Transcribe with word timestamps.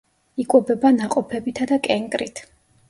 იკვებება 0.43 0.93
ნაყოფებითა 0.97 1.69
და 1.75 1.81
კენკრით. 1.89 2.45